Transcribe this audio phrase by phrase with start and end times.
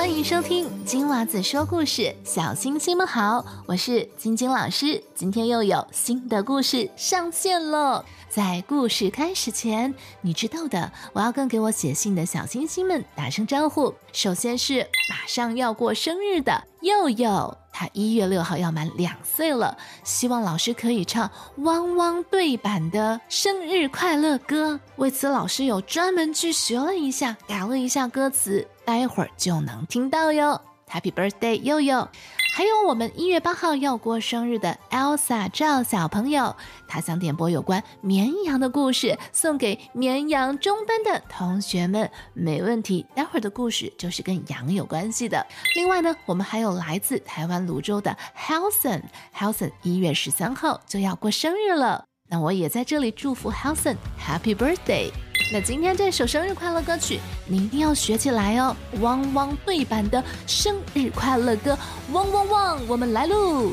[0.00, 8.02] 欢迎收听金娃子说故事，小星星们好，我是晶晶老师，今天又有新的故事上线了。
[8.30, 13.94] 在故事开始前，你知道的，我要跟给我写信的小星星们打声招呼。
[14.10, 24.80] 首先是马上要过生日的佑佑，他一月六号要满两岁了，希望老师可以唱汪汪队版的生日快乐歌。
[24.96, 30.60] 为此，老师有专门去学了一下，改了一下歌词，待会儿就能听到哟。
[30.90, 32.08] Happy birthday，佑佑！
[32.56, 36.56] 还有我们一月八号要过生日的 Elsa 赵小朋友，
[36.88, 42.10] 他想点播有关绵羊的故事，送给绵羊中班的同学们。
[42.34, 45.46] 没问题，待会儿的故事就是跟羊有关系的。
[45.76, 55.12] 另外呢，我们还有来自台湾泸州的 Helson，Helson 一月十三号就要过生日了，那我也在这里祝福 Helson Happy Birthday。
[55.52, 58.76] 那今天这首生日快乐歌曲，你一定要学起来哦！
[59.00, 61.76] 汪汪对版的生日快乐歌，
[62.12, 63.72] 汪汪汪，我们来喽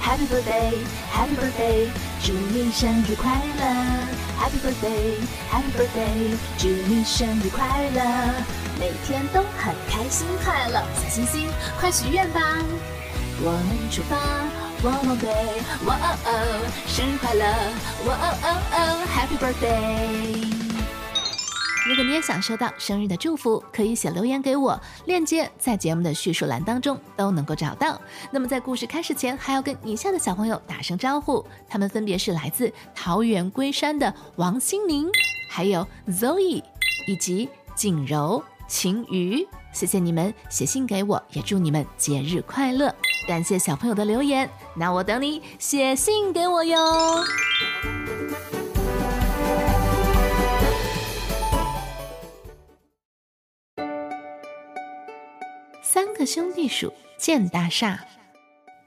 [0.00, 1.88] ！Happy birthday，Happy birthday，
[2.22, 3.64] 祝你生日快乐
[4.38, 8.00] ！Happy birthday，Happy birthday，祝你生日快乐！
[8.78, 11.48] 每天都很开心快乐，小星星，
[11.80, 12.40] 快许愿吧！
[13.40, 14.65] 我们出发。
[14.84, 15.28] 汪汪队，
[15.86, 16.30] 哇哦哦，
[16.86, 17.44] 生日快乐！
[18.06, 20.52] 哇哦哦哦，Happy birthday！
[21.88, 27.98] 如果你也想收到生日的祝福，可以写留言给我，链接在节目的叙述栏当中都能够找到。
[28.30, 35.08] 那么在故事开始前，还要跟以下的小朋友打声招呼，他们分别是来自桃园龟山的王心宁，
[35.48, 36.62] 还有 Zoe，
[37.06, 39.46] 以及景柔、晴雨。
[39.76, 42.94] 谢谢你们写信给我，也祝你们节日快乐。
[43.28, 47.22] 感谢小朋友的留言，那我等你写信给我哟。
[55.82, 58.06] 三个兄弟鼠建大厦，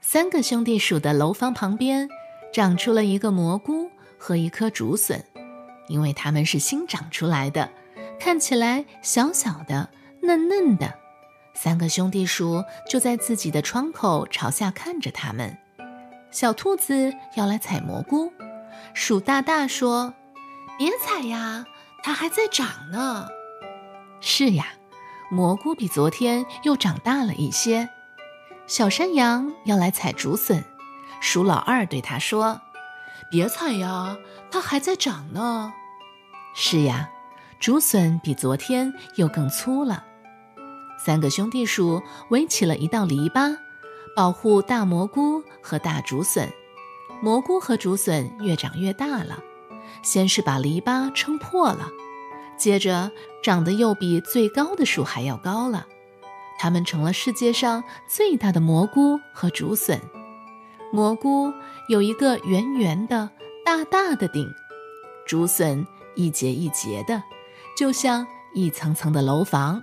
[0.00, 2.08] 三个兄弟鼠的楼房旁边
[2.52, 5.24] 长出了一个蘑菇和一颗竹笋，
[5.86, 7.70] 因为它们是新长出来的，
[8.18, 9.88] 看起来小小的、
[10.22, 10.94] 嫩嫩的。
[11.54, 15.58] 三个兄弟鼠就在自己的窗口朝下看着他们。
[16.30, 18.32] 小兔子要来采蘑菇，
[18.94, 20.14] 鼠大大说
[20.78, 21.66] ：“别采呀，
[22.02, 23.28] 它还在长呢。”
[24.22, 24.68] 是呀，
[25.30, 27.90] 蘑菇比昨天又长大了一些。
[28.66, 30.64] 小山羊要来采竹笋，
[31.20, 32.60] 鼠老二对他说
[33.28, 34.16] ：“别采呀，
[34.52, 35.72] 它还在长呢。”
[36.54, 37.10] 是呀，
[37.58, 40.04] 竹笋比昨天又更粗了。
[41.02, 43.56] 三个兄弟鼠围起了一道篱笆，
[44.14, 46.52] 保护大蘑菇和大竹笋。
[47.22, 49.42] 蘑菇和竹笋越长越大了，
[50.02, 51.88] 先是把篱笆撑破了，
[52.58, 53.10] 接着
[53.42, 55.86] 长得又比最高的树还要高了。
[56.58, 59.98] 它们成了世界上最大的蘑菇和竹笋。
[60.92, 61.50] 蘑菇
[61.88, 63.30] 有一个圆圆的、
[63.64, 64.46] 大大的顶，
[65.26, 67.22] 竹笋一节一节的，
[67.74, 69.82] 就像一层层的楼房。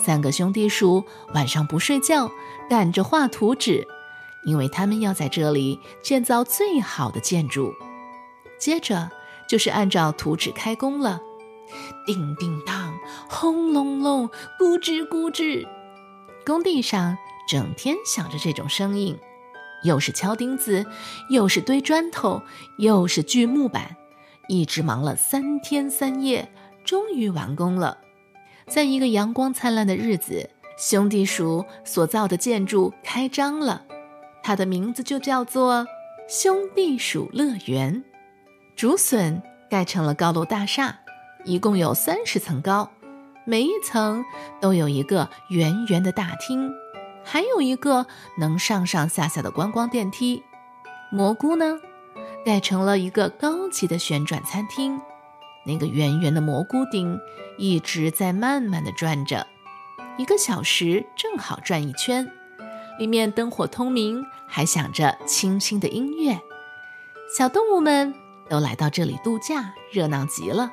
[0.00, 2.30] 三个兄弟鼠晚上不睡觉，
[2.70, 3.86] 赶着画图纸，
[4.44, 7.74] 因为他们要在这里建造最好的建筑。
[8.58, 9.10] 接着
[9.46, 11.20] 就是按照图纸开工了，
[12.06, 15.68] 叮叮当，轰隆隆，咕吱咕吱。
[16.46, 19.18] 工地上整天响着这种声音，
[19.84, 20.86] 又是敲钉子，
[21.28, 22.40] 又是堆砖头，
[22.78, 23.96] 又是锯木板，
[24.48, 26.50] 一直忙了三天三夜，
[26.84, 27.98] 终于完工了。
[28.70, 30.48] 在一个阳光灿烂的日子，
[30.78, 33.82] 兄弟鼠所造的建筑开张了，
[34.44, 35.84] 它的名字就叫做
[36.28, 38.04] 兄弟鼠乐园。
[38.76, 41.00] 竹笋盖成了高楼大厦，
[41.44, 42.88] 一共有三十层高，
[43.44, 44.24] 每一层
[44.60, 46.72] 都有一个圆圆的大厅，
[47.24, 48.06] 还有一个
[48.38, 50.44] 能上上下下的观光电梯。
[51.10, 51.76] 蘑菇呢，
[52.46, 55.00] 盖成了一个高级的旋转餐厅。
[55.70, 57.20] 那个圆圆的蘑菇顶
[57.56, 59.46] 一直在慢慢的转着，
[60.18, 62.28] 一个小时正好转一圈，
[62.98, 66.40] 里面灯火通明，还响着清新的音乐。
[67.36, 68.12] 小动物们
[68.48, 70.72] 都来到这里度假，热闹极了。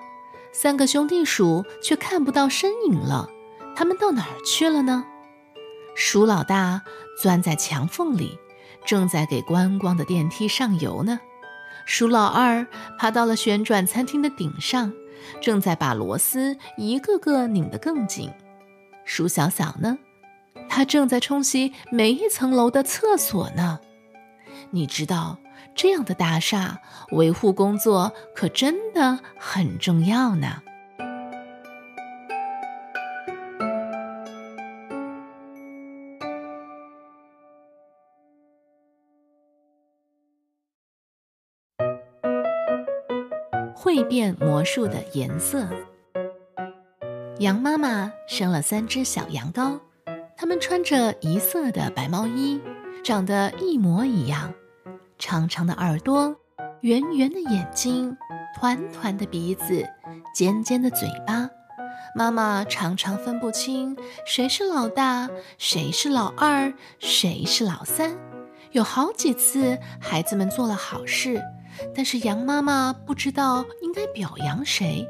[0.51, 3.29] 三个兄弟鼠却看不到身影了，
[3.75, 5.05] 他们到哪儿去了呢？
[5.93, 6.81] 鼠老大
[7.21, 8.39] 钻在墙缝里，
[8.83, 11.19] 正在给观光的电梯上油呢。
[11.87, 12.67] 鼠老二
[12.99, 14.91] 爬到了旋转餐厅的顶上，
[15.39, 18.29] 正在把螺丝一个个拧得更紧。
[19.05, 19.97] 鼠小小呢，
[20.67, 23.79] 它正在冲洗每一层楼的厕所呢。
[24.71, 25.39] 你知道，
[25.73, 26.81] 这样的大厦
[27.11, 30.61] 维护工作可真的很重要呢。
[44.17, 45.67] 变魔术的颜色。
[47.37, 49.79] 羊妈妈生了三只小羊羔，
[50.35, 52.59] 它们穿着一色的白毛衣，
[53.03, 54.55] 长得一模一样，
[55.19, 56.35] 长长的耳朵，
[56.81, 58.17] 圆圆的眼睛，
[58.55, 59.87] 团团的鼻子，
[60.33, 61.47] 尖尖的嘴巴。
[62.15, 65.29] 妈妈常常分不清谁是老大，
[65.59, 68.17] 谁是老二，谁是老三。
[68.77, 71.43] 有好几次，孩子们做了好事，
[71.95, 75.03] 但是羊妈妈不知道应该表扬谁；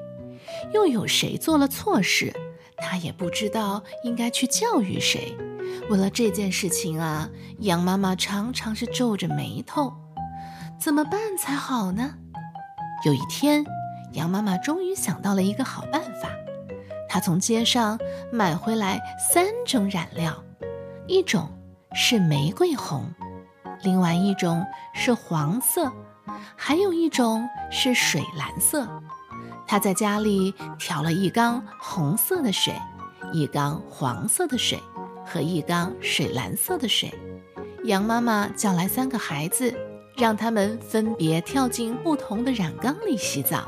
[0.73, 2.33] 又有谁做了错事，
[2.77, 5.35] 她也不知道应该去教育谁。
[5.89, 7.29] 为了这件事情啊，
[7.59, 9.91] 羊妈妈常常是皱着眉头，
[10.79, 12.15] 怎么办才好呢？
[13.03, 13.65] 有一天，
[14.13, 16.29] 羊妈妈终于想到了一个好办法，
[17.09, 17.99] 她从街上
[18.31, 19.01] 买回来
[19.33, 20.41] 三种染料，
[21.05, 21.49] 一种
[21.93, 23.03] 是玫瑰红。
[23.81, 25.91] 另外一种是黄色，
[26.55, 28.87] 还有一种是水蓝色。
[29.65, 32.73] 他在家里调了一缸红色的水，
[33.33, 34.79] 一缸黄色的水
[35.25, 37.13] 和一缸水蓝色的水。
[37.83, 39.73] 羊妈妈叫来三个孩子，
[40.15, 43.67] 让他们分别跳进不同的染缸里洗澡。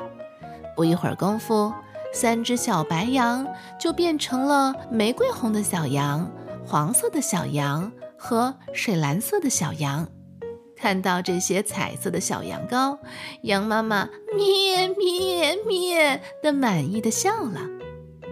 [0.75, 1.73] 不一会儿功夫，
[2.13, 3.45] 三只小白羊
[3.79, 6.29] 就变成了玫瑰红的小羊、
[6.65, 7.91] 黄色的小羊。
[8.19, 10.07] 和水蓝色的小羊，
[10.75, 12.99] 看到这些彩色的小羊羔，
[13.43, 17.61] 羊妈妈咩咩咩的满意的笑了。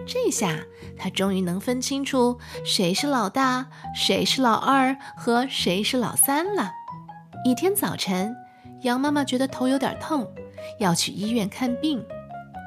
[0.06, 0.58] 这下
[0.96, 6.70] 它终于能分清楚谁是老大，谁是老二和谁是老三了。
[7.44, 8.36] 一天早晨，
[8.82, 10.26] 羊妈妈觉得头有点痛，
[10.78, 12.04] 要去医院看病。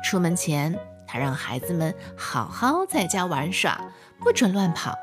[0.04, 0.78] 出门前，
[1.08, 3.80] 她让孩子们好好在家玩耍，
[4.20, 4.96] 不准乱跑。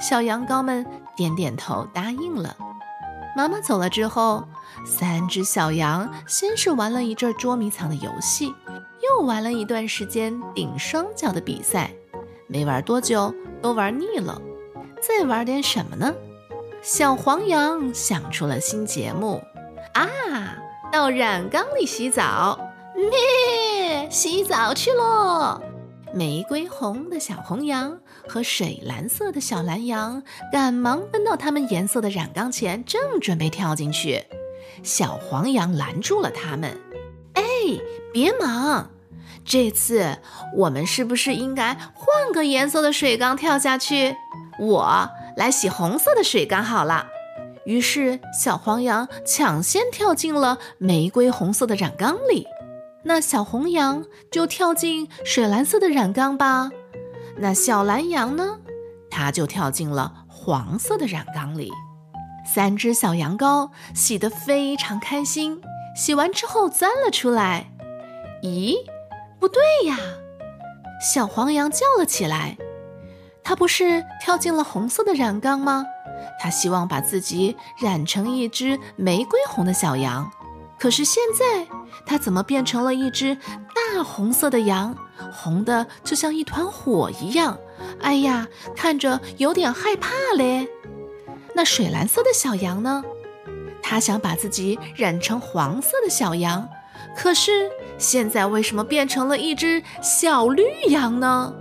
[0.00, 0.84] 小羊羔们
[1.16, 2.56] 点点头，答应了。
[3.36, 4.46] 妈妈走了之后，
[4.84, 8.54] 三只小羊先是玩了一阵捉迷藏的游戏，
[9.02, 11.90] 又玩了一段时间顶双脚的比赛。
[12.46, 14.40] 没玩多久，都玩腻了。
[15.02, 16.14] 再玩点什么呢？
[16.82, 19.42] 小黄羊想出了新节目
[19.94, 20.08] 啊！
[20.92, 22.58] 到染缸里洗澡，
[22.94, 25.60] 咩，洗澡去喽！
[26.16, 34.24] 玫瑰红的小红羊和水蓝色的小蓝羊赶忙奔到它们颜色的染缸前，正准备跳进去。
[34.82, 36.80] 小黄羊拦住了他们
[37.36, 37.42] ：“哎，
[38.14, 38.90] 别忙！
[39.44, 40.16] 这次
[40.54, 44.16] 我们是不是应该换个颜色的水缸跳下去？
[44.58, 47.06] 我来洗红色的水缸好了。”
[47.66, 52.46] 于是，小黄羊抢先跳进了玫瑰红色的染缸里。
[53.08, 56.70] 那小红羊就跳进水蓝色的染缸吧，
[57.36, 58.58] 那小蓝羊呢，
[59.08, 61.72] 它就跳进了黄色的染缸里。
[62.44, 65.60] 三只小羊羔洗得非常开心，
[65.94, 67.70] 洗完之后钻了出来。
[68.42, 68.74] 咦，
[69.38, 69.96] 不对呀！
[71.00, 72.58] 小黄羊叫了起来，
[73.44, 75.86] 它不是跳进了红色的染缸吗？
[76.40, 80.28] 它希望把自己染成一只玫瑰红的小羊。
[80.78, 81.66] 可是现在，
[82.04, 84.96] 它怎么变成了一只大红色的羊？
[85.32, 87.58] 红的就像一团火一样。
[88.00, 90.68] 哎呀，看着有点害怕嘞。
[91.54, 93.02] 那水蓝色的小羊呢？
[93.82, 96.68] 它想把自己染成黄色的小羊，
[97.16, 101.54] 可是现在为什么变成了一只小绿羊呢？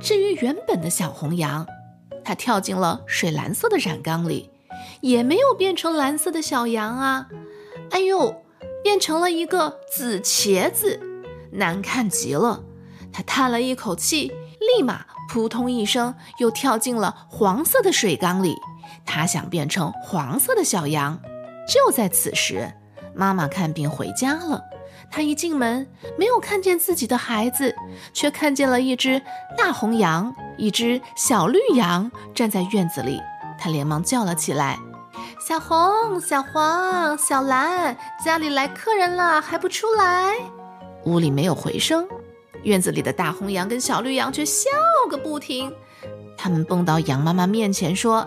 [0.00, 1.66] 至于原本的小红羊，
[2.22, 4.50] 它跳进了水蓝色的染缸里，
[5.00, 7.26] 也没有变成蓝色的小羊啊。
[7.90, 8.43] 哎呦！
[8.82, 11.00] 变成了一个紫茄子，
[11.52, 12.62] 难看极了。
[13.12, 14.32] 他叹了一口气，
[14.76, 18.56] 立马扑通一声又跳进了黄色的水缸里。
[19.06, 21.20] 他想变成黄色的小羊。
[21.66, 22.72] 就在此时，
[23.14, 24.60] 妈妈看病回家了。
[25.10, 25.86] 她一进门，
[26.18, 27.74] 没有看见自己的孩子，
[28.12, 29.22] 却看见了一只
[29.56, 33.20] 大红羊，一只小绿羊站在院子里。
[33.58, 34.78] 她连忙叫了起来。
[35.40, 40.34] 小红、小黄、小蓝，家里来客人了，还不出来？
[41.04, 42.06] 屋里没有回声，
[42.62, 44.70] 院子里的大红羊跟小绿羊却笑
[45.10, 45.72] 个不停。
[46.36, 48.22] 他们蹦到羊妈妈面前说：“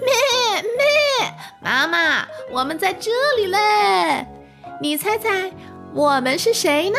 [0.00, 4.26] 咩咩，妈妈，我们在这里嘞！
[4.80, 5.52] 你猜猜
[5.92, 6.98] 我们是谁呢？”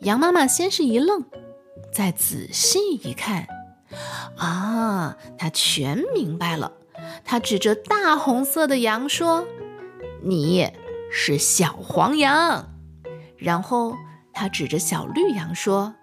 [0.00, 1.24] 羊妈妈先是一愣，
[1.92, 3.46] 再仔细一看，
[4.36, 6.72] 啊，她全明白了。
[7.24, 9.46] 他指着大红色的羊说
[10.22, 10.70] ：“你
[11.10, 12.70] 是小黄羊。”
[13.36, 13.94] 然后
[14.32, 15.94] 他指着小绿羊说：“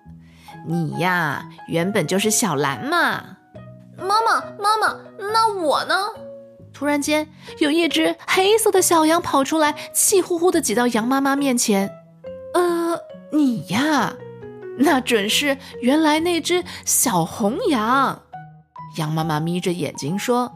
[0.68, 3.38] 你呀，原本就是小蓝嘛。”
[3.98, 5.96] 妈妈，妈妈，那我呢？
[6.74, 7.30] 突然间，
[7.60, 11.92] 有一只黑色的小羊跑出来，气呼呼地挤到羊妈妈面前。
[12.56, 13.00] “呃，
[13.32, 14.16] 你呀，
[14.80, 18.24] 那准是原来那只小红羊。
[18.98, 20.52] 羊妈妈眯着眼睛说：“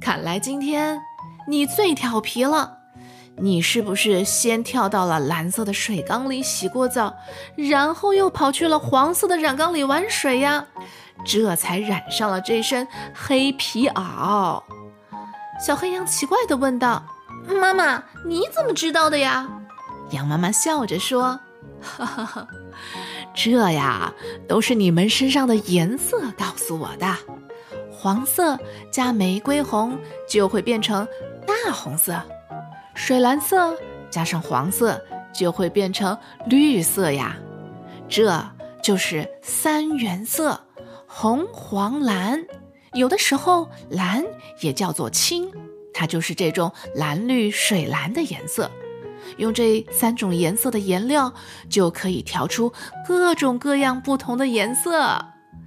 [0.00, 1.00] 看来今天
[1.46, 2.76] 你最调皮了。
[3.40, 7.14] 你是不是先跳到了蓝色的水缸里洗过澡，
[7.54, 10.66] 然后又跑去了黄色的染缸里玩水呀？
[11.24, 14.60] 这才染上了这身黑皮袄。”
[15.64, 17.04] 小黑羊奇怪地问道
[17.60, 19.48] ：“妈妈，你怎么知道的呀？”
[20.10, 21.38] 羊妈妈笑着说
[21.80, 22.48] ：“哈哈哈，
[23.36, 24.12] 这呀，
[24.48, 27.06] 都是你们身上的颜色告诉我的。”
[28.00, 28.56] 黄色
[28.92, 31.04] 加玫瑰红就会变成
[31.44, 32.22] 大红色，
[32.94, 33.76] 水蓝色
[34.08, 35.02] 加上黄色
[35.34, 37.36] 就会变成绿色呀。
[38.08, 38.40] 这
[38.84, 40.60] 就是三原色：
[41.08, 42.44] 红、黄、蓝。
[42.92, 44.24] 有的时候蓝
[44.60, 45.50] 也叫做青，
[45.92, 48.70] 它就是这种蓝绿水蓝的颜色。
[49.38, 51.34] 用这三种颜色的颜料，
[51.68, 52.72] 就可以调出
[53.04, 55.26] 各种各样不同的颜色。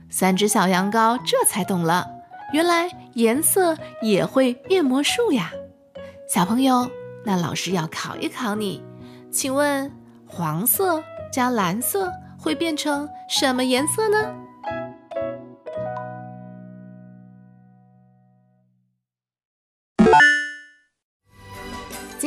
[0.10, 2.21] 三只小羊羔这才懂了。
[2.52, 5.52] 原来颜色也会变魔术呀，
[6.28, 6.90] 小朋友，
[7.24, 8.84] 那老师要考一考你，
[9.32, 9.92] 请问
[10.28, 14.36] 黄色加蓝色会变成什么颜色呢？